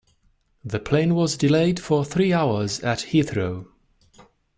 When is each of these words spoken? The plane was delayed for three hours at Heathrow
The 0.65 0.79
plane 0.79 1.13
was 1.13 1.37
delayed 1.37 1.79
for 1.79 2.03
three 2.03 2.33
hours 2.33 2.79
at 2.79 3.09
Heathrow 3.11 3.67